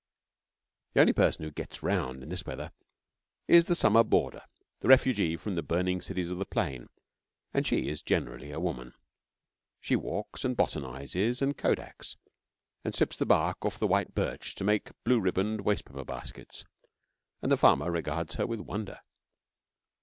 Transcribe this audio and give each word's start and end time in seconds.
The 0.93 1.01
only 1.01 1.13
person 1.13 1.45
who 1.45 1.51
'gets 1.51 1.83
around' 1.83 2.23
in 2.23 2.29
this 2.29 2.43
weather 2.43 2.71
is 3.47 3.65
the 3.65 3.75
summer 3.75 4.03
boarder 4.03 4.41
the 4.79 4.87
refugee 4.87 5.37
from 5.37 5.53
the 5.53 5.61
burning 5.61 6.01
cities 6.01 6.31
of 6.31 6.39
the 6.39 6.43
Plain, 6.45 6.89
and 7.53 7.67
she 7.67 7.87
is 7.87 8.01
generally 8.01 8.51
a 8.51 8.59
woman. 8.59 8.95
She 9.79 9.95
walks, 9.95 10.43
and 10.43 10.57
botanizes, 10.57 11.39
and 11.43 11.55
kodaks, 11.55 12.15
and 12.83 12.95
strips 12.95 13.17
the 13.17 13.27
bark 13.27 13.63
off 13.63 13.77
the 13.77 13.85
white 13.85 14.15
birch 14.15 14.55
to 14.55 14.63
make 14.63 14.89
blue 15.03 15.19
ribboned 15.19 15.61
waste 15.61 15.85
paper 15.85 16.03
baskets, 16.03 16.65
and 17.43 17.51
the 17.51 17.55
farmer 17.55 17.91
regards 17.91 18.33
her 18.33 18.47
with 18.47 18.61
wonder. 18.61 19.01